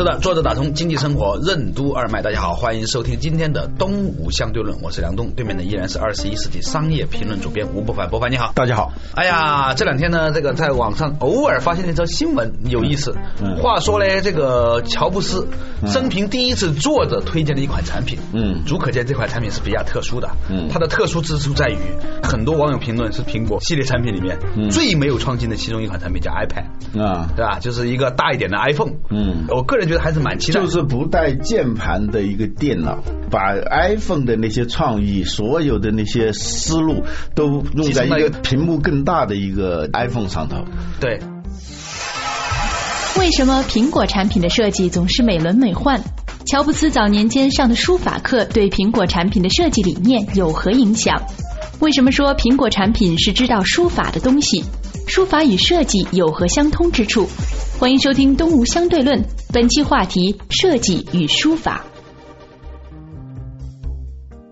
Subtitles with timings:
[0.00, 2.22] 是的，坐着打通经济生活任督二脉。
[2.22, 8.08] 大家好，欢迎收听今天的东吴相对论，我是梁东，对面的依然是二十一世纪商业评论主编吴伯凡。
[8.08, 8.94] 伯凡你好，大家好。
[9.14, 13.14] 哎呀，这两天呢，这个在网上偶尔发现了一则新闻，有意思。
[13.42, 15.46] 嗯话说呢，这个乔布斯
[15.86, 20.30] 生平第一次坐着推荐的一款产品，嗯足可见这款产品是比较特殊的。
[20.48, 21.76] 嗯它的特殊之处在于，
[22.22, 26.64] 很多网友评论是苹果系列产品里面嗯最没有创新的其中一款产品，叫 iPad。
[26.98, 27.58] 啊，对吧？
[27.60, 28.94] 就是一个大一点的 iPhone。
[29.10, 30.60] 嗯我个人觉得还是蛮期待。
[30.60, 37.02] 就是不带键盘的一个电脑，把 iPhone 的那些创意，所有的那些思路
[37.34, 40.58] 都用在一个屏幕更大的一个 iPhone 上头。
[41.00, 41.18] 对，
[43.18, 46.00] 为什么苹果产品的设计总是美轮美奂？
[46.46, 51.20] 乔布斯早年间上的书法课对苹果产品的设计理念有何影响？
[51.80, 54.64] 为什么说苹果产品是知道书法的东西？
[55.06, 57.28] 书法与设计有何相通之处？
[57.80, 59.18] 欢迎收听《东吴相对论》，
[59.54, 61.82] 本期话题：设计与书法。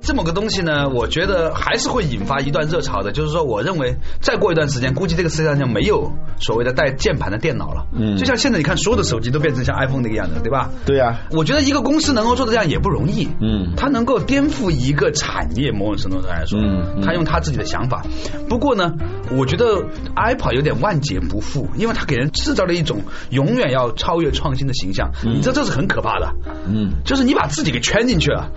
[0.09, 3.13] 这么个东西呢，我觉得还是会引发一段热潮的。
[3.13, 7.85] 就是说，我认为再过一段时间，估计这个世界上就没有所谓的带键盘的电脑了。
[7.93, 10.71] 嗯就像现在你看，所有的手机都变成像 iPhone 那个样子，对吧？
[10.87, 13.29] 对呀、我觉得一个公司能够做到这样也不容易。
[13.43, 18.03] 嗯它能够颠覆一个产业，某种程度上来说，嗯嗯他用他自己的想法。
[18.49, 18.95] 不过呢，
[19.37, 19.85] 我觉得
[20.17, 25.11] Apple 有点万劫不复，因为它给人制造了一种永远要超越创新的形象。
[25.23, 26.33] 你知道这是很可怕的。
[26.67, 28.51] 嗯就是你把自己给圈进去了。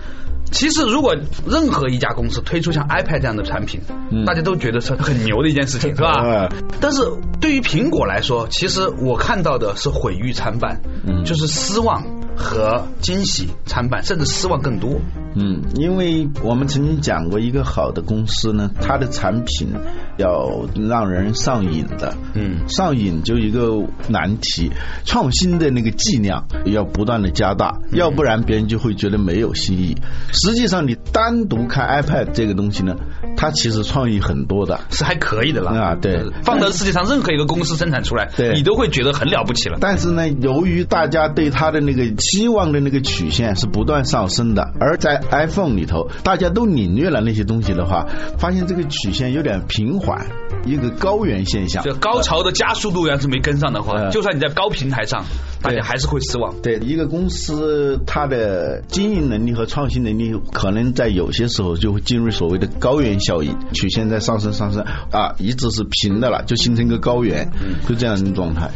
[0.52, 6.48] 其实，如果任何一家公司推出像 iPad 这样的产品，嗯大家都觉得是很牛的一件事情，是吧嗯？
[6.80, 7.02] 但是
[7.40, 12.04] 对于苹果来说，其实我看到的是毁誉参半，嗯就是失望
[12.36, 15.00] 和惊喜参半，甚至失望更多。
[15.34, 19.72] 嗯，因为我们曾经讲过，一个好的公司呢，它的产品
[20.18, 22.14] 要让人上瘾的。
[22.34, 24.70] 嗯上瘾就一个难题，
[25.04, 29.96] 创新的那个剂量要不断的加大，要不然别人就会觉得没有新意。
[30.32, 32.96] 实际上，你单独看 iPad 这个东西呢，
[33.36, 34.80] 它其实创意很多的。
[34.90, 39.78] 是还可以的了啊对放到世界上任何一个公司生产出来，对你都会觉得很了不起了。
[39.80, 48.06] 但是呢，由于大家对它的那个期望的那个曲线是不断上升的，而在 iPhone 里头，大家都领略了那些东西的话，
[48.38, 50.26] 发现这个曲线有点平缓，
[50.64, 51.82] 一个高原现象。
[51.84, 55.24] 这高潮的加速度要是没跟上的话，嗯就算你在高平台上，
[55.62, 56.54] 大家还是会失望。
[56.62, 67.50] 对一个公司，它的经营能力和创新能力，可能在有些时候就会进入所谓的高原效应，曲线在上升上升啊，一直是平的了，就形成一个高原，
[67.88, 68.70] 就这样一种状态。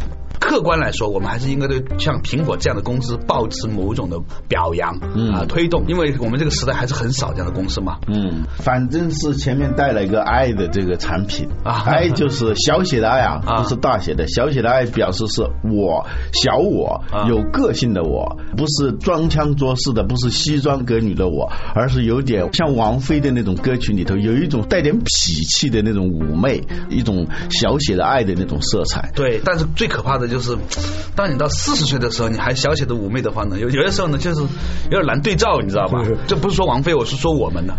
[0.46, 4.18] 客观来说，我们还是应该对像苹果这样的公司保持某种的
[4.48, 5.32] 表扬嗯。
[5.34, 7.98] 啊推动，因为我们这个时代还是很少这样的公司嘛。
[8.06, 13.62] 嗯，反正是前面带了一个 i 的这个产品啊，i 就是小写的 i 啊，啊。
[13.62, 29.10] 不是大写的，小写的 i 表示是我小我啊，有个性的我，不是装腔作势的，不是西装革履的我，而是有点像王菲的那种歌曲里头有一种带点痞气的那种妩媚，一种小写的爱的那种色彩。
[29.14, 30.35] 对，但是最可怕的就是，
[31.14, 34.40] 当你到四十岁的时候，你还小小的妩媚的话呢，有有的时候呢，就是
[34.90, 36.02] 有点难对照，你知道吧？
[36.26, 37.74] 这不是说王菲，我是说我们的，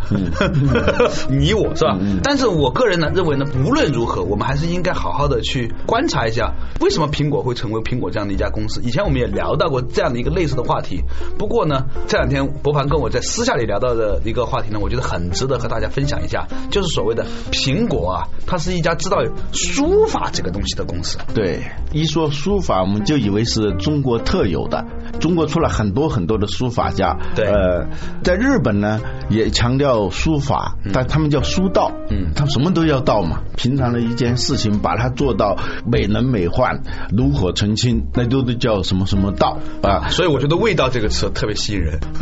[1.30, 1.98] 你我是吧？
[2.24, 8.82] 但是我个人呢认为呢，无论如何，我们还是应该好好的去观察一下，为什么苹果会成为苹果这样的一家公司。
[8.84, 11.04] 以前我们也聊到过这样的一个类似的话题，
[11.38, 19.18] 不过呢，这两天博凡跟我在私下里聊到的一个话题呢，我觉得很值得和大家分享一下，就是所谓的苹果啊，它是一家知道
[19.54, 21.18] 书法这个东西的公司。
[21.34, 21.62] 对，
[21.94, 24.86] 一说书法，我们就以为是中国特有的。
[25.20, 27.88] 中国出了很多很多的书法家，对呃，
[28.24, 29.00] 在日本呢
[29.30, 33.42] 也强调书法，但他们叫书道，嗯他们什么都要道嘛。
[33.56, 36.82] 平常的一件事情，把它做到美轮美奂、
[37.12, 40.10] 炉火纯青，那都都叫什么什么道啊。
[40.10, 42.00] 所以我觉得“味道”这个词特别吸引人。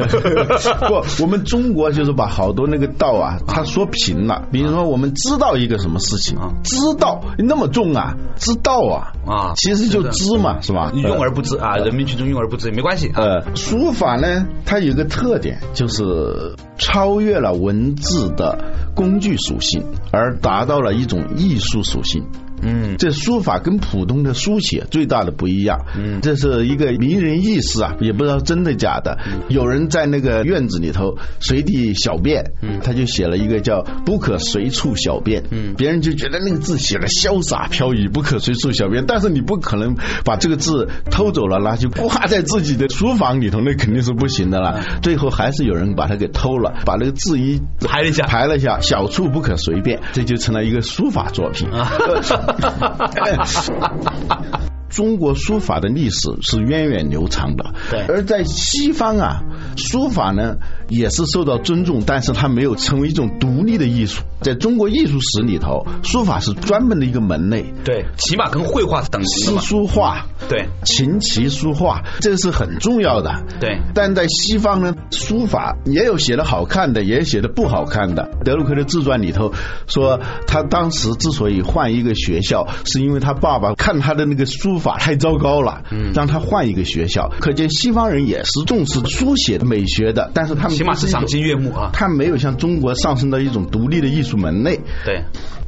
[0.88, 4.44] 不，我们中国就是把好多那个道啊，他说平了。
[4.52, 10.92] 比如说，我们知道一个什么事情啊，知道那么重啊，知道啊啊其实就知嘛，是吧？
[10.94, 13.22] 你用而不知啊，人民群众用而不知也没关系啊。
[13.22, 22.26] 呃，书法呢，它有一个特点，就是超越了文字的工具属性，而达到了一种艺术属性。
[22.62, 25.86] 嗯这书法跟普通的书写最大的不一样。
[25.98, 29.18] 嗯这是一个名人轶事啊，也不知道真的假的。
[29.50, 39.06] 有人在那个院子里头随地小便，嗯他就写了一个叫“不可随处小便”，嗯别人就觉得那个字写的潇洒飘逸，不可随处小便。
[39.06, 44.82] 但是你不可能把这个字偷走了，拿去挂在自己的书房里头，那肯定是不行的了。
[45.02, 51.70] 最后还是有人把它给偷了，把那个字一排了一下排了一下，小处不可随便，这就成了一个书法作品。
[51.70, 51.92] 啊
[54.90, 59.44] 中国书法的历史是源远流长的，对而在西方啊，
[59.76, 60.56] 书法呢
[60.88, 64.24] 也是受到尊重，但是它没有成为一种独立的艺术。
[64.46, 69.66] 在中国艺术史里头，书法是专门的一个门类，对，起码跟绘画是等级的诗。
[69.66, 70.28] 书画。
[70.48, 73.44] 对琴棋书画，这是很重要的。
[73.60, 78.30] 对但在西方呢，书法也有写的好看的，也有写的不好看的。
[78.44, 79.52] 德鲁克的自传里头
[79.88, 87.32] 说，他当时之所以换一个学校，是因为他爸爸看他的那个书法太糟糕了，嗯让他换一个学校。
[87.40, 91.90] 可见西方人也是重视书写美学的，但是他们起码是赏心悦目啊。
[91.94, 94.80] 他没有像中国上升到一种独立的艺术门类。
[95.04, 95.24] 对，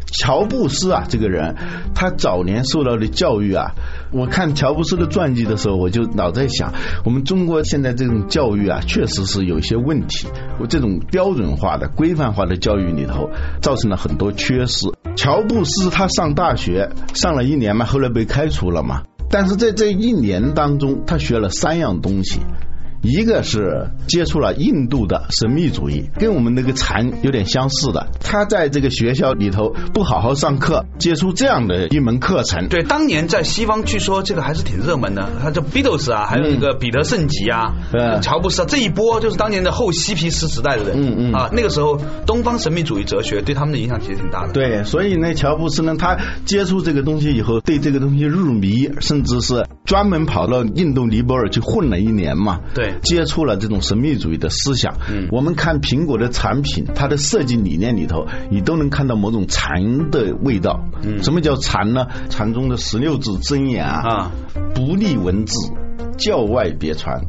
[0.05, 1.55] 乔布斯啊，这个人，
[1.93, 3.71] 他早年受到的教育啊，
[4.11, 6.73] 我看乔布斯的传记的时候，我就老在想，
[7.03, 10.27] 我们中国现在这种教育啊，确实是有一些问题。
[10.59, 13.29] 我这种标准化的、规范化的教育里头，
[13.61, 14.87] 造成了很多缺失。
[15.15, 22.39] 乔布斯他上大学上了一年嘛，后来被开除了嘛，但是在这一年当中，他学了三样东西。
[23.01, 28.07] 一个是接触了印度的神秘主义，跟我们那个禅有点相似的。
[28.19, 44.53] 他在这个学校里头不好好上课，接触这样的一门课程，对，当年在西方据说这个还是挺热门的，他叫 Beatles 啊，还有那个彼得圣吉啊，嗯乔布斯啊，这一波就是当年的后嬉皮士时代的人，嗯嗯啊，那个时候东方神秘主义哲学对他们的影响其实挺大的。
[44.53, 52.59] 对，所以呢，乔布斯呢，他接触这个东西以后，对这个东西入迷，甚至是专门跑到印度尼泊尔去混了一年嘛。
[52.73, 54.97] 对接触了这种神秘主义的思想。
[55.09, 60.79] 嗯我们看苹果的产品，它的设计理念里头，你都能看到某种禅的味道。
[61.03, 62.07] 嗯什么叫禅呢？
[62.29, 64.31] 禅宗的十六字真言啊，啊，
[64.73, 65.53] 不立文字，
[66.17, 67.21] 教外别传，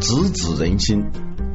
[0.00, 1.04] 直指人心，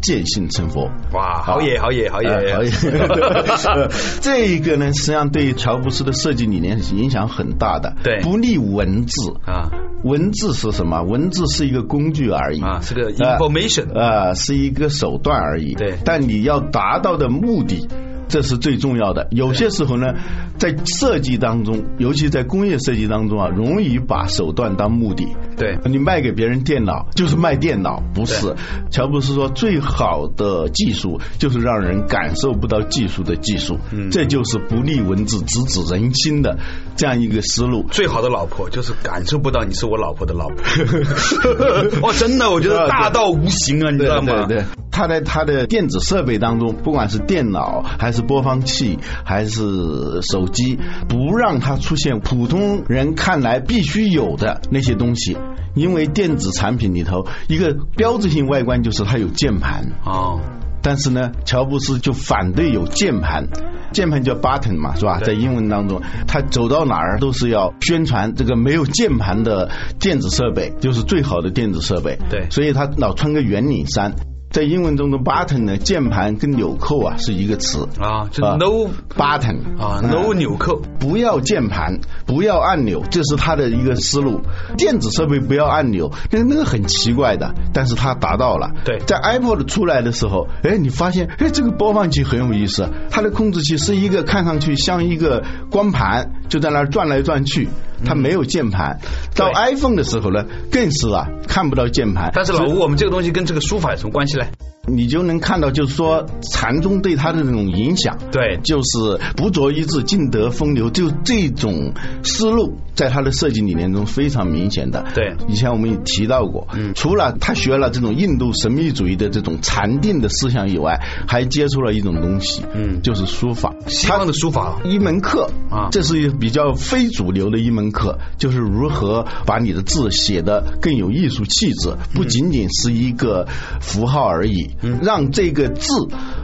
[0.01, 0.89] 见性成佛。
[1.13, 2.71] 哇，好野，好野，好野，哎好野
[4.21, 7.95] 这一个呢，实际上对乔布斯的设计理念影响很大的。
[8.03, 9.69] 对不立文字啊，
[10.03, 11.01] 文字是什么？
[11.03, 15.73] 文字是一个工具而已啊是个呃 information 呃，是一个手段而已。
[15.73, 17.87] 对但你要达到的目的。
[18.29, 19.27] 这是最重要的。
[19.31, 20.13] 有些时候呢，
[20.57, 25.27] 在设计当中，尤其在工业设计当中啊，容易把手段当目的。
[25.57, 28.55] 对你卖给别人电脑就是卖电脑，不是。
[28.91, 36.57] 乔布斯说，最好的技术就是让人感受不到技术的技术，嗯这就是不立文字，直指人心的
[36.95, 37.85] 这样一个思路。
[37.91, 40.57] 最好的老婆就是感受不到你是我老婆的老婆。
[42.07, 44.45] 哦，真的，我觉得大道无形啊，你知道吗？
[44.45, 55.37] 对对对，他在他的电子设备当中，不管是电脑还是播放器还是手机，不让它出现普通人看来必须有的那些东西。
[55.75, 60.41] 因为电子产品里头一个标志性外观就是它有键盘，哦，
[60.81, 63.47] 但是呢，乔布斯就反对有键盘。
[63.91, 65.19] 键盘叫 button 嘛，是吧？
[65.19, 72.19] 在英文当中，他走到哪儿都是要宣传这个没有键盘的电子设备就是最好的电子设备。
[72.29, 74.13] 对所以他老穿个圆领衫。
[74.49, 84.41] 在英文中的 button 呢，键盘跟纽扣啊是一个词啊，就 no button 啊嗯，no 纽扣，不要键盘，不要按钮，这是他的一个思路。
[84.75, 88.71] 电子设备不要按钮，那个那个很奇怪的，但是他达到了。
[88.83, 97.69] 对在 iPod 出来的时候，哎，你发现，哎，这个播放器很有意思，它的控制器是一个看上去像一个光盘，就在那儿转来转去，
[98.03, 98.99] 它没有键盘。
[99.35, 102.31] 到 iPhone 的时候呢，更是啊，看不到键盘。
[102.33, 104.47] 但是老吴，我们这个东西跟这个书法有什么关系嘞？
[104.95, 108.17] 你就能看到，就是说禅宗对他的这种影响。
[108.31, 111.93] 对就是不着一字，尽得风流，就这种
[112.23, 115.05] 思路，在他的设计理念中非常明显的。
[115.13, 123.73] 对以前我们也提到过，嗯除了他学了这种印度神秘主义的这种禅定的思想以外，还接触了一种东西，嗯就是书法。
[123.87, 133.47] 西方的书法一门课啊这是比较非主流的一门课，就是如何把你的字写得更有艺术气质，不仅仅是一个
[133.81, 135.87] 符号而已，嗯让这个字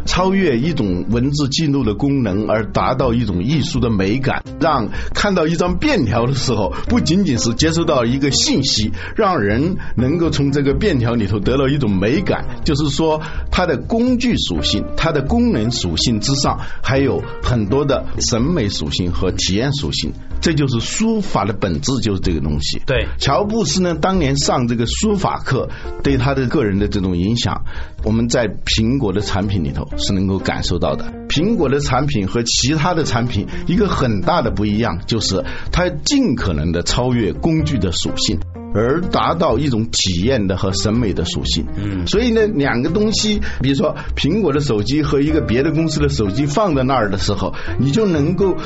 [0.06, 20.14] 超越一种文字记录的功能，而达到一种艺术的美感，让看到一张便条的时候，不仅仅是接收到一个信息，让人能够从这个便条里头得到一种美感，就是说它的工具属性、它的功能属性之上，还有很多的审美属性和体验属性。
[20.42, 22.80] 这就是书法的本质，就是这个东西。
[22.86, 25.70] 对乔布斯呢，当年上这个书法课，
[26.04, 27.64] 对他的个人的这种影响，
[28.04, 31.06] 我们我们在苹果的产品里头是能够感受到的。
[31.28, 38.40] 苹果的产品和其他的产品一个很大的不一样，就是它尽可能的超越工具的属性。
[38.74, 48.58] 而达到一种体验的和审美的属性，嗯，所以呢，两个东西，比如说苹果的手机和一个别的公司的手机放在那儿的时候，你就能够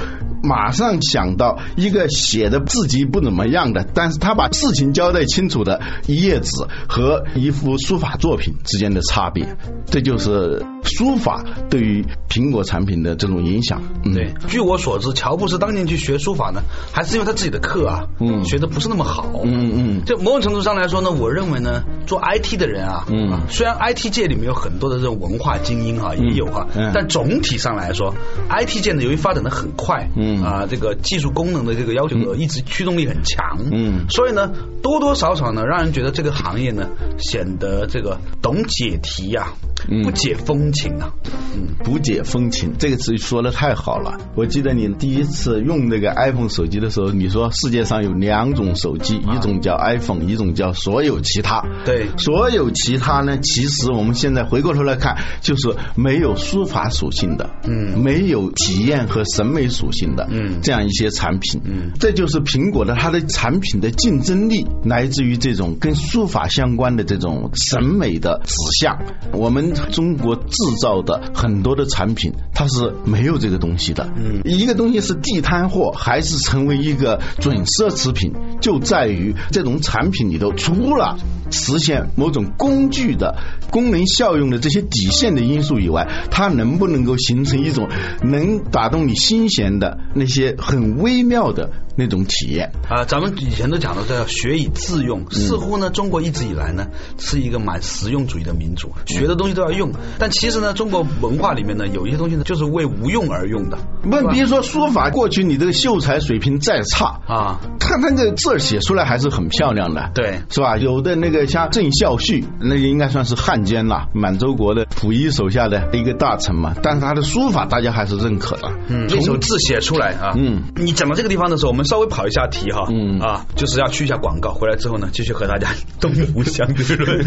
[0.44, 6.52] 马上想到一个写的字迹不怎么样的，但是他把事情交代清楚的一页纸
[6.88, 9.56] 和一幅书法作品之间的差别，
[9.86, 13.82] 这就是书法对于苹果产品的这种影响。
[14.04, 14.14] 嗯。
[14.14, 18.44] 对，据我所知，乔布斯当年去学书法呢，还是因为他自己的课啊，嗯。
[18.46, 20.06] 学的不是那么好，嗯嗯。
[20.06, 23.30] 就某种程度上来说呢，我认为呢，做 IT 的人啊，嗯。
[23.32, 26.92] 啊虽然 IT 界里面有很多的这种文化精英啊，也有哈、嗯。
[26.94, 28.14] 但总体上来说
[28.50, 34.06] ，IT 界呢，由于发展的很快，嗯啊，这个技术功能的这个要求呢，一直驱动力很强，嗯。
[34.10, 39.69] 所以呢，多多少少呢，让人觉得这个行业呢，显得这个懂解题呀、嗯
[40.04, 41.14] 不解风情啊，
[41.56, 44.18] 嗯，不解风情这个词说的太好了。
[44.36, 51.64] 我记得你第一次用那个 iPhone 手机的时候，你说世界上有两种手机，一种叫 iPhone，一种叫所有其他。
[51.86, 52.08] 对。
[52.18, 58.02] 所有其他呢，其实我们现在回过头来看，就是没有书法属性的，嗯。
[58.04, 60.62] 没有体验和审美属性的，嗯。
[60.62, 61.92] 这样一些产品，嗯。
[62.00, 68.98] 这就是苹果的它的产品的竞争力来自于这种跟书法相关的这种审美的指向。
[69.34, 74.10] 我们中国制造的很多的产品，它是没有这个东西的。
[74.16, 81.18] 嗯一个东西是地摊货，还是成为一个准奢侈品，就在于这种产品里头，除了
[81.52, 83.38] 实现某种工具的
[83.72, 87.88] 功能效用的这些底线的因素以外，它能不能够形成一种
[88.22, 92.72] 能打动你心弦的那些很微妙的那种体验？
[92.90, 99.92] 啊，咱们以前都讲的叫学以致嗯用，似乎呢，中国一直以来呢是一个蛮实用主义的民族，学的东西都要用。
[100.18, 103.78] 但其实呢，中国文化里面呢，有一些东西呢，就是为无用而用的。
[104.04, 110.78] 不，比如说书法，过去你这个秀才水平再差，啊，他那个字写出来还是很漂亮的，对是吧？
[110.78, 118.72] 有的那个像郑孝胥，那个应该算是汉奸了，满洲国的溥仪手下的一个大臣嘛，但是他的书法大家还是认可的。
[118.88, 127.20] 嗯，那首字写出来啊，嗯，你讲到这个地方的时候，我们稍微跑一下题哈，嗯啊，就是要去一下广告，回来之后呢，继续和大家东吴相对论。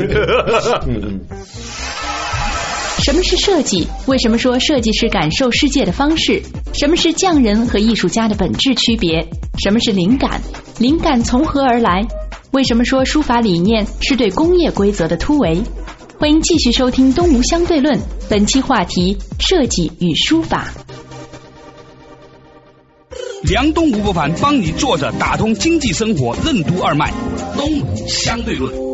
[0.86, 1.20] 嗯
[3.04, 3.88] 什么是设计？
[4.06, 6.40] 为什么说设计是感受世界的方式？
[6.72, 9.26] 什么是匠人和艺术家的本质区别？
[9.64, 10.40] 什么是灵感？
[10.78, 12.06] 灵感从何而来？
[12.52, 15.60] 为什么说书法理念是对工业规则的突围？
[16.22, 17.98] 欢迎继续收听《东吴相对论》，
[18.30, 20.72] 本期话题：设计与书法。
[23.42, 27.12] 梁东吴不凡帮你坐着打通经济生活任督二脉，
[27.56, 28.91] 东吴相对论。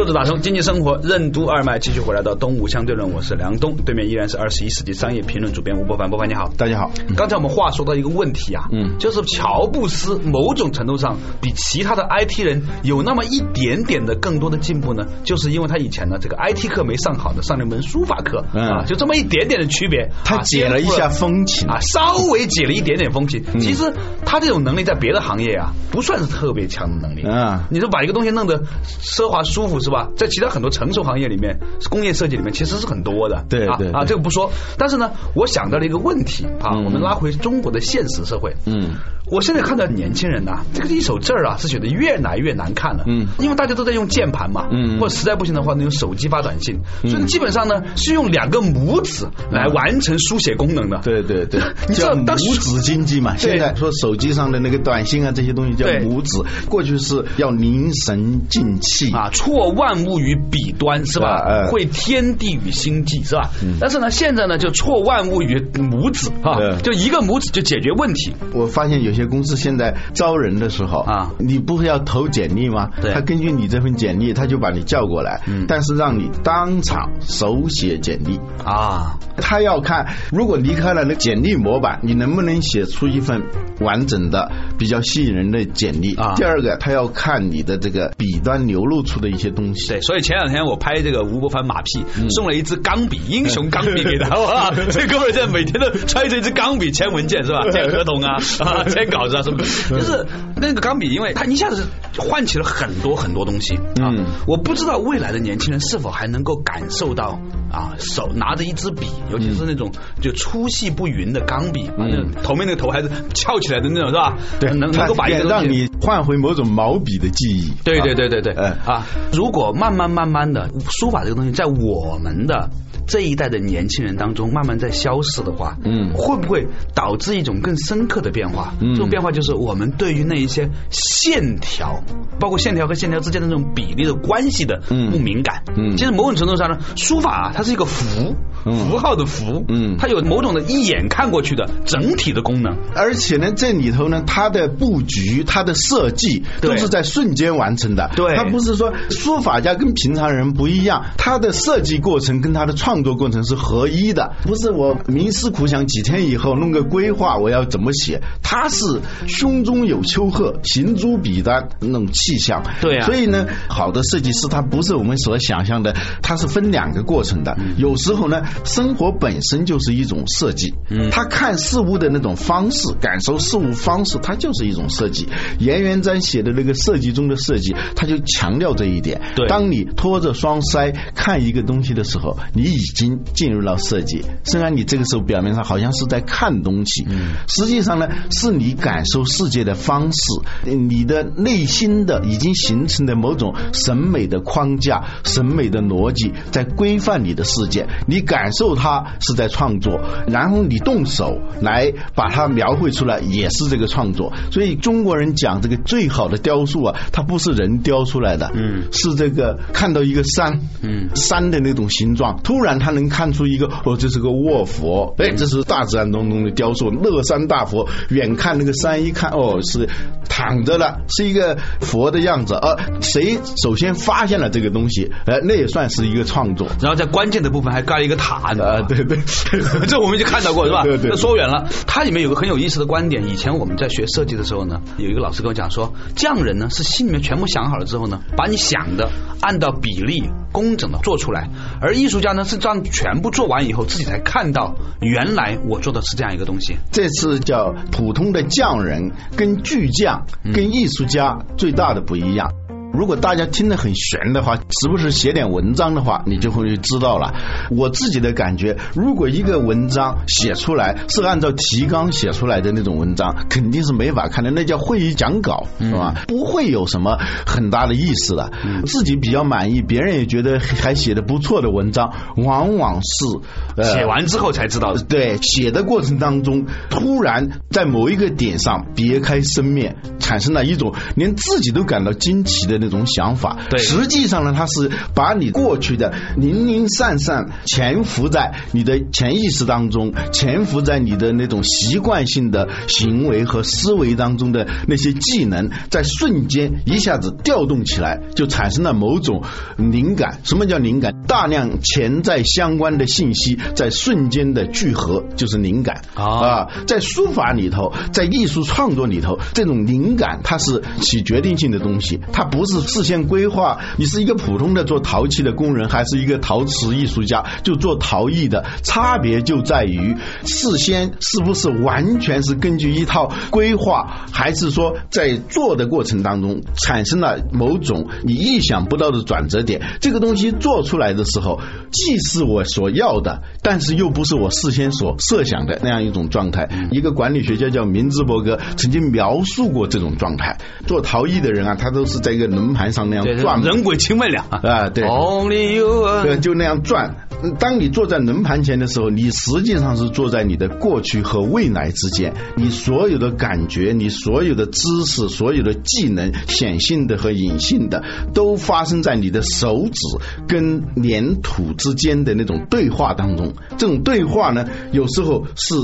[0.00, 6.50] 作者打通经济生活任督二脉，继续回来到东吴相对论，我是梁东，对面依然是二十一世纪商业评论主编吴伯凡，伯凡你好。
[6.56, 18.62] 大家好，刚才我们话说到一个问题啊，嗯就是乔布斯某种程度上比其他的 IT 人有那么一点点的更多的进步呢，就是因为他以前呢这个 IT 课没上好的，上了一门书法课、嗯。
[18.68, 21.68] 啊，就这么一点点的区别，他啊解了一下风情。
[21.68, 23.44] 啊，稍微解了一点点风情。
[23.52, 23.60] 嗯。
[23.60, 23.92] 其实
[24.24, 27.28] 他这种能力在别的行业啊不算是特别强的能力。
[27.28, 28.62] 啊你说把一个东西弄得
[29.02, 30.08] 奢华舒服是吧？
[30.16, 31.58] 在其他很多成熟行业里面，
[31.90, 33.36] 工业设计里面其实是很多的。
[33.36, 34.50] 啊啊，对对对这个不说。
[34.78, 38.54] 但是呢，我想到了一个问题啊，嗯我们拉回中国的现实社会。
[38.66, 38.94] 嗯
[39.30, 43.04] 我现在看到年轻人呐、这个一手字儿啊是写的越来越难看了。
[43.06, 50.98] 嗯因为大家都在用键盘嘛，嗯或者实在不行的话呢，用手机发短信，所以基本上呢是用两个拇指来完成书写功能的。
[51.04, 53.36] 对对对，你知道拇指经济嘛。
[53.36, 61.68] 现在说手机上的那个短信啊，这些东西叫对拇指，过去是要凝神静气啊，错万物于笔端是吧？
[61.70, 63.50] 会天地与心际是吧？
[63.80, 68.34] 但是呢，现在呢就错万物于拇指啊，就一个拇指就解决问题。
[68.52, 72.90] 我发现有些公司现在招人的时候啊你不是要投简历吗？
[73.00, 78.38] 对他根据你这份简历，他就把你叫过来，嗯但是让你当场手写简历。
[78.64, 83.42] 啊，他要看，如果离开了那简历模板，你能不能写出一份
[83.80, 86.14] 完整的、比较吸引人的简历？
[86.16, 89.88] 啊第二个，他要看你的这个笔端流露出的一些东东西。
[89.88, 94.70] 对，所以前两天我拍这个吴伯凡马屁，送了一支钢笔，英雄钢笔给他， 哇！
[94.90, 97.70] 这哥们儿现在每天都揣着一支钢笔签文件是吧？
[97.70, 99.58] 签合同啊，啊， 签稿子啊什么，
[99.90, 101.86] 就是那个钢笔，因为他一下子
[102.18, 104.12] 唤起了很多很多东西啊。
[104.46, 114.36] 我不知道未来的年轻人是否还能够感受到啊，手拿着一支笔，尤其是那种就粗细不匀的钢笔，把那头面那个头还是翘起来的那种是吧？
[114.58, 117.72] 对，能能够把一个让你换回某种毛笔的记忆。
[117.84, 122.70] 对对对对对，嗯啊，如果慢慢慢慢的书法这个东西在我们的
[123.06, 128.74] 这一代的年轻人当中慢慢在消失的话，嗯会不会导致一种更深刻的变化？
[128.80, 132.02] 嗯这种变化就是我们对于那一些线条，
[132.38, 135.62] 包括线条和线条之间的那种比例的关系的嗯不敏感。
[135.76, 142.76] 嗯其实某种程度上呢，书法啊，它是一个符，嗯符号的符，嗯它有某种的一眼看过去的整体的功能。
[142.94, 148.10] 而且呢，这里头呢，它的布局、它的设计都是在瞬间完成的。
[148.16, 162.62] 对它不是说书法家跟平常人不一样，他的设计过程跟他的创作过程是合一的，不是我冥思苦想几天以后弄个规划我要怎么写，他是胸中有丘壑，行诸笔端那种气象。
[162.80, 167.49] 对啊所以呢，好的设计师他不是我们所想象的，他是分两个过程的。
[167.76, 175.28] 有时候呢，生活本身就是一种设计，嗯他看事物的那种方式，感受事物方式，它就是一种设计。
[175.58, 179.20] 严元瞻写的那个设计中的设计，他就强调这一点。
[179.36, 184.22] 对当你拖着双腮看一个东西的时候，你已经进入了设计。
[184.44, 197.86] 虽然你这个时候表面上好像是在看东西，嗯实际上呢，是你感受世界的方式，你的内心的已经形成的某种审美的框架、审美的逻辑，在规范你的世界。
[198.06, 204.32] 你感受它是在创作，然后你动手来把它描绘出来，也是这个创作。
[204.50, 217.88] 所以中国人讲这个最好的雕塑啊，它不是人雕出来的，嗯是这个看到一个山，嗯山的那种形状，突然他能看出一个哦，这是个卧佛，哎，这是大自然当中的雕塑，乐山大佛。
[218.08, 219.88] 远看那个山，一看哦，是
[220.28, 222.54] 躺着了，是一个佛的样子。
[222.54, 226.68] 呃，谁首先发现了这个东西，呃，那也算是一个创作。
[226.80, 229.16] 然后在关键的部分还盖了一个塔，你知道吗啊，对对，
[229.86, 230.82] 这我们就看到过是吧？
[230.82, 233.28] 对对对那说远了，它里面有个很有意思的观点。
[233.28, 239.08] 以前我们在学设计的时候呢，有一个老师跟我讲说，匠人呢是心里面全部想好了之后呢，把你想的
[239.40, 241.48] 按照比例工整的做出来，
[241.80, 246.78] 而艺术家呢是这样全部做完以后，自己才看到原来我做的是这样一个东西。
[246.90, 252.50] 这次叫普通的匠人跟巨匠跟艺术家最大的不一样。
[252.92, 257.34] 如果大家听得很玄的话，时不时写点文章的话，你就会知道了。
[257.70, 266.24] 我自己的感觉，如果一个文章写出来是按照提纲写出来的那种文章，肯定是没法看的，那叫会议讲稿，是吧？
[266.26, 268.50] 不会有什么很大的意思的。
[268.86, 273.40] 自己比较满意，别人也觉得还写的不错的文章，往往是
[273.76, 275.02] 呃写完之后才知道的。
[275.02, 283.58] 对，写的过程当中，突然在某一个点上别开生面，产生了一种连自己都感到惊奇的那种想法。
[283.68, 299.42] 对实际上呢，它是把你过去的零零散散潜伏在你的潜意识当中，潜伏在你的那种习惯性的行为和思维当中的那些技能，在瞬间一下子调动起来，就产生了某种
[299.76, 300.40] 灵感。
[300.44, 301.14] 什么叫灵感？
[301.26, 306.68] 大量潜在相关的信息在瞬间的聚合，就是灵感啊啊。
[306.86, 313.78] 在书法里头，在艺术创作里头，这种灵感它是起决定性的东西，它不是事先规划。
[313.96, 329.82] 你是一个普通的做陶器的工人，还是一个陶瓷艺术家，就做陶艺的，差别就在于事先是不是完全是根据一套规划，还是说在做的过程当中产生了某种你意想不到的转折点。
[330.00, 336.68] 这个东西做出来的时候，既是我所要的，但是又不是我事先所设想的那样一种状态。
[336.90, 340.58] 一个管理学家叫明兹伯格曾经描述过这种状态。
[340.86, 345.04] 做陶艺的人啊，他都是在一个轮盘上那样，转人鬼情未了啊，对。
[345.04, 346.22] Only you 啊。
[346.22, 347.26] 对，就那样转。
[347.58, 352.34] 当你坐在轮盘前的时候，你实际上是坐在你的过去和未来之间。
[352.56, 360.00] 你所有的感觉，你所有的知识，所有的技能，显性的和隐性的，都发生在你的手指
[360.46, 363.54] 跟粘土之间的那种对话当中。
[363.78, 365.74] 这种对话呢，有时候是。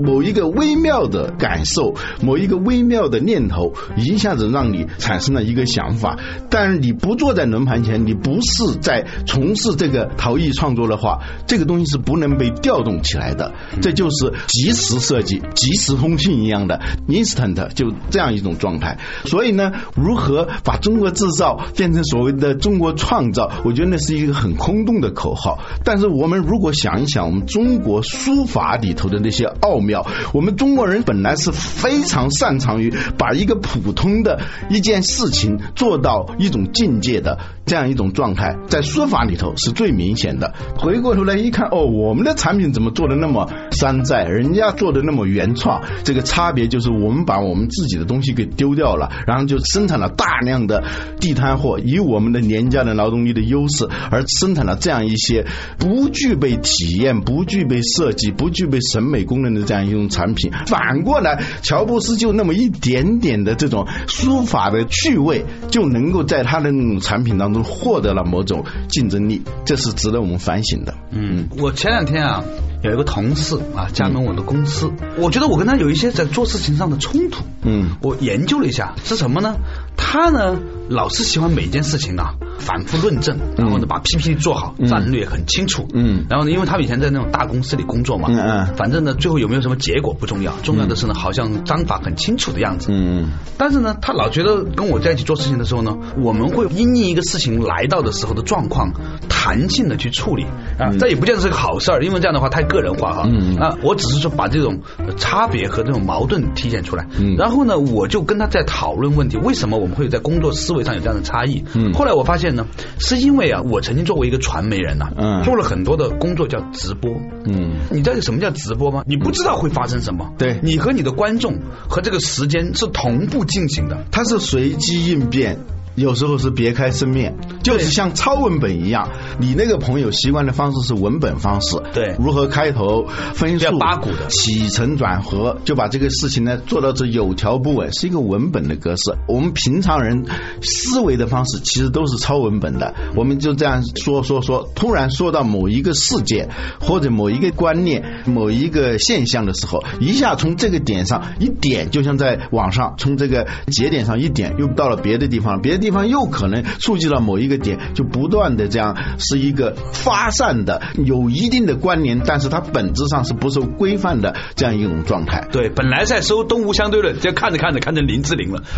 [0.00, 6.18] 某一个微妙的感受，某一个微妙的念头，一下子让你产生了一个想法。
[6.48, 13.52] 但是你不坐在轮盘前，你不是在从事这个陶艺创作的话，这个东西是不能被调动起来的。
[13.80, 18.98] 这就是即时设计、即时通信一样的 instant，就这样一种状态。
[19.24, 23.50] 所以呢，如何把中国制造变成所谓的中国创造？
[23.64, 25.58] 我觉得那是一个很空洞的口号。
[25.84, 29.89] 但是我们如果想一想，我们中国书法里头的那些奥妙，
[30.32, 37.38] 我们中国人本来是非常擅长于把一个普通的一件事情做到一种境界的。
[37.70, 40.52] 这样一种状态，在书法里头是最明显的。
[40.76, 45.80] 回过头来一看，哦，我们的产品怎么做的那么山寨，人家做的那么原创？
[46.02, 50.82] 这个差别就是我们把我们自己的东西给丢掉了，然后就生产了大量的
[51.20, 55.46] 地摊货，以我们的廉价的劳动力的优势，而生产了这样一些
[55.78, 60.50] 不具备体验、不具备设计、不具备审美功能的这样一种产品。
[60.66, 70.94] 反过来，乔布斯就那么一点点的这种书法的趣味，就能够在他的那种产品当中获得了某种竞争力，这是值得我们反省的。
[71.10, 72.44] 嗯，我前两天啊。
[72.82, 77.44] 有一个同事啊，加盟我的公司，我觉得我跟他有一些在做事情上的冲突。
[77.62, 79.56] 嗯，我研究了一下是什么呢？
[79.96, 85.86] 他呢老是喜欢每件事情啊反复论证，然后呢把 PPT 做好，战略很清楚。
[85.94, 92.88] 嗯，然后呢，因为他以前在那种大公司里工作嘛，嗯嗯，反正呢最后有没有什么结果不重要，重要的是呢好像章法很清楚的样子。
[92.90, 98.92] 嗯，但是呢他老觉得跟我在一起做事情的时候呢，我们会因应一个事情来到的时候的状况，
[99.28, 100.44] 弹性的去处理。
[100.78, 103.28] 啊，这也不见得是个好事儿，因为这样的话太个人化哈。
[103.28, 103.56] 嗯。
[103.56, 104.80] 啊，我只是说把这种
[105.16, 107.06] 差别和这种矛盾体现出来。
[107.18, 111.64] 嗯然后呢，我就跟他在讨论问题，为什么我们会在工作思维上有这样的差异？
[111.74, 112.64] 嗯后来我发现呢，
[113.00, 117.10] 是因为啊，我曾经作为一个传媒人呐、嗯做了很多的工作叫直播。
[117.46, 119.02] 嗯你知道什么叫直播吗？
[119.04, 120.32] 你不知道会发生什么。
[120.38, 121.58] 对你和你的观众
[121.88, 124.04] 和这个时间是同步进行的。
[124.12, 125.58] 它是随机应变。
[126.00, 129.10] 有时候是别开生面，就是像抄文本一样。
[129.38, 139.14] 你那个朋友习惯的方式是文本方式，对如何开头、分数、八股的起承转合，就把这个事情呢做到这有条不紊，是一个文本的格式。
[139.28, 140.24] 我们平常人
[140.62, 146.48] 思维的方式其实都是抄文本的，我们就这样说说说，突然说到某一个事件
[146.80, 165.46] 或者某一个观念、某一个现象的时候，一下从这个点上一点，就像在网上从这个节点上一点，又到了别的地方，别的地方又可能触及到某一个点，就不断的这样是一个发散的，有一定的关联，但是它本质上是不受规范的这样一种状态。
[165.52, 168.62] 对，本来在收东吴相对论，就看着看着看成林志玲了，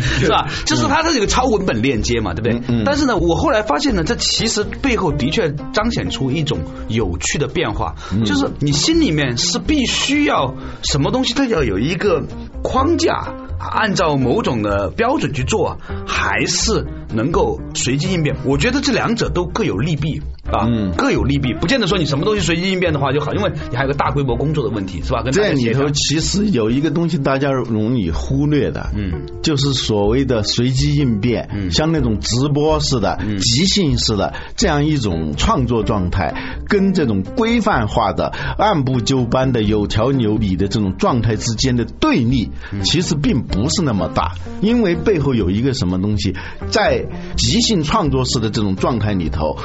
[0.00, 0.48] 是吧？
[0.64, 2.58] 就是它这个超文本链接嘛，对不对？
[2.68, 12.24] 嗯嗯但是呢，我后来发现呢，这其实背后的确彰显出一种有趣的变化，就是你心里面是必须要什么东西都要有一个
[12.62, 13.34] 框架。
[13.70, 18.36] 按照某种的标准去做，还是能够随机应变？
[18.44, 20.20] 我觉得这两者都各有利弊
[20.50, 20.92] 啊，嗯。
[20.96, 25.22] 各有利弊，不见得说你什么东西随机应变的话就好，因为你还有个大规模工作的问题，是吧？
[25.22, 31.70] 跟这里头其实有一个东西大家容易忽略的，嗯，就是所谓的随机应变，嗯。
[31.70, 33.38] 像那种直播似的、嗯。
[33.38, 42.82] 即兴式的这样一种创作状态，跟这种规范化的、按部就班的、有条有理的这种状态之间的对立，嗯。
[42.84, 46.34] 其实并不是那么大，因为背后有一个什么东西，
[46.70, 47.01] 在
[47.36, 49.56] 即兴创作式的这种状态里头。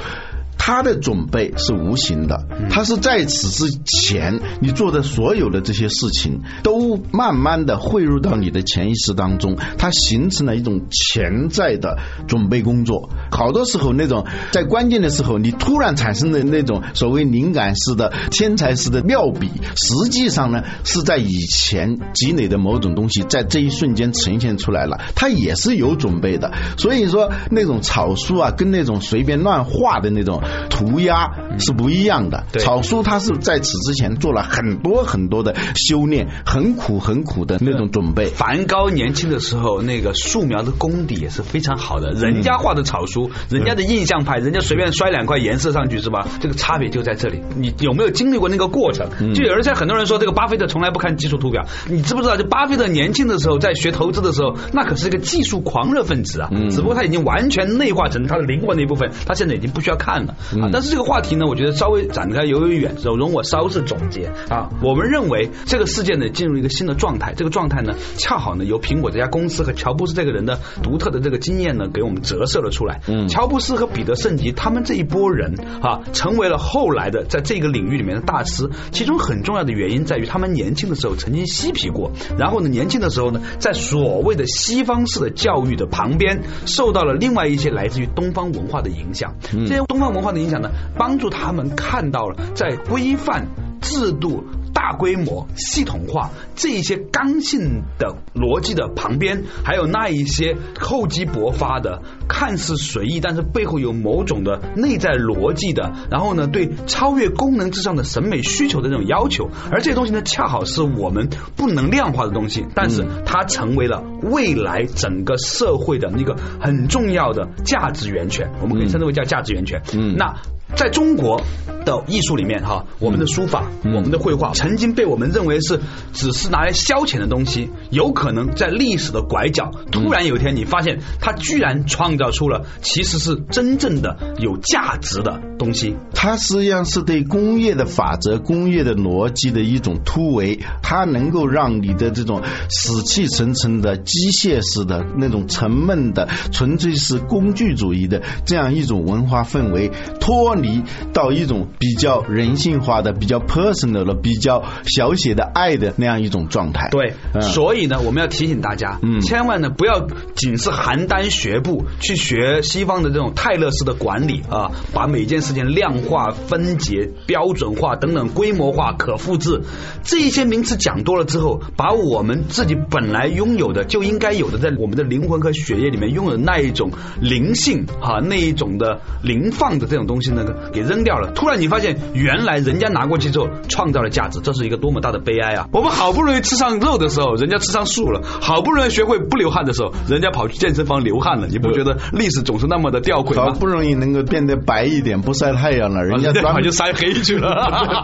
[0.67, 13.09] 他的准备是无形的，他是在此之前你做的所有的这些事情，都慢慢的汇入到你的潜意识当中，它形成了一种潜在的准备工作。
[13.31, 26.51] 好多时候，那种在关键的时候，你突然产生的那种所谓灵感式的、天才式的妙笔，实际上呢是在以前积累的某种东西，在这一瞬间呈现出来了，它也是有准备的。
[26.77, 32.45] 所以说，那种草书啊，跟那种随便乱画的那种涂鸦是不一样的。
[32.51, 38.27] 对草书它是在此之前做了很多很多的修炼，很苦很苦的那种准备。
[38.27, 42.11] 梵高年轻的时候，那个素描的功底也是非常好的。
[42.11, 46.27] 人家画的草书，人家的印象派，人家随便摔两块颜色上去是吧？
[46.39, 47.41] 这个差别就在这里。
[47.55, 49.33] 你有没有经历过那个过程？
[49.33, 51.65] 就有人在很多人说，这个巴菲特从来不看技术图表。
[51.87, 52.37] 你知不知道？
[52.37, 56.49] 就巴菲特年轻的时候，在学投资的时候，那可是一个技术狂热分子啊。
[56.51, 60.35] 嗯只不过他已经完全内化成他的灵魂的一部分，他现在已经不需要看了。
[60.61, 60.69] 啊。
[60.71, 64.69] 但是这个话题呢，我觉得稍微展开有点远，容我稍事总结啊。
[64.81, 73.01] 我们认为这个事件呢进入一个新的状态，这个状态呢恰好呢由苹果这家公司和乔布斯这个人的独特的这个经验呢给我们折射了出来。
[73.07, 78.69] 嗯，乔布斯和彼得圣吉他们这一波人啊，成为了后来的在这个领域里面的大师。
[78.91, 89.35] 其中很重要的原因在于他们年轻的时候曾经嬉皮过，然后呢年轻的时候呢在所谓的西方式的教育的旁边受到了另外一些来自于东方文化的影响。
[89.51, 93.47] 这些东方文化的影响呢，帮助他们看到了在规范
[93.81, 94.43] 制度。
[94.77, 119.81] 大规模系统化这一些刚性的逻辑的旁边，还有那一些厚积薄发的、看似随意但是背后有某种的内在逻辑的，然后呢，对超越功能之上的审美需求的这种要求，而这些东西呢，恰好是我们不能量化的东西，但是它成为了未来整个社会的那个很重要的价值源泉，我们可以称之为叫价值源泉。
[119.93, 120.35] 嗯，那。
[120.75, 121.41] 在中国
[121.85, 125.79] 的艺术里面，哈，我们的书法、我们的绘画，曾经被我们认为是
[126.11, 135.95] 只是拿来消遣的东西，有可能在历史的拐角，突然有一天你发现，它居然创造出了其实是真正的有价值的东西。
[136.13, 150.56] 它实际上是对工业的法则、工业的逻辑的一种突围，它能够让你的这种死气沉沉的、机械式的那种沉闷的、纯粹是工具主义的这样一种文化氛围脱。
[150.61, 156.89] 离到一种比较人性化的、比较 personal 的、比较小写的爱的那样一种状态。
[156.89, 169.61] 对，所以呢，我们要提醒大家，嗯，千万呢不要仅是邯郸学步去学西方的这种泰勒式的管理啊，把每件事情量化、分解、标准化等等规模化、可复制
[170.03, 180.46] 这一些名词讲多了之后，把我们自己本来拥有的就应该有的，在我们的灵魂和血液里面拥有的那一种灵性哈，那一种的灵放的这种东西呢。
[180.73, 185.67] 给扔掉了，突然你发现原来人家拿过去之后创造了价值，这是一个多么大的悲哀啊！
[185.71, 191.47] 我们好不容易吃上肉的时候，人家吃上素了；好不容易学会不流汗的时候，人家跑去健身房流汗了。
[191.47, 193.45] 你不觉得历史总是那么的吊诡吗？
[193.45, 197.49] 好不容易能够变得白一点，不晒太阳了，人家 专门就晒黑去了。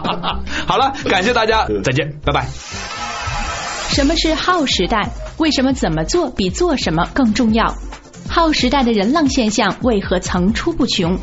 [0.66, 2.46] 好了，感谢大家，再见，拜拜。
[3.88, 5.08] 什么是耗时代？
[5.38, 7.74] 为什么怎么做比做什么更重要？
[8.28, 11.16] 耗时代的人浪现象为何层出不穷？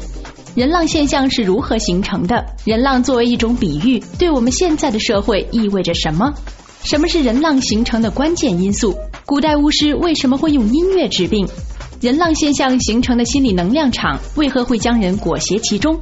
[0.54, 2.46] 人浪现象是如何形成的？
[2.66, 6.34] 人浪作为一种比喻，对我们现在的社会意味着什么？
[6.84, 8.94] 什么是人浪形成的关键因素？
[9.26, 11.48] 古代巫师为什么会用音乐治病？
[12.02, 15.98] 人浪现象形成的心理能量场为何会将人裹挟其中？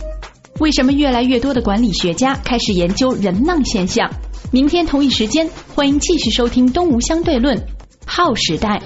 [0.59, 4.09] 为什么越来越多的管理学家开始研究人浪现象？
[4.51, 7.55] 明天同一时间，欢迎继续收听《东吴相对论》，
[8.03, 8.81] 号时代。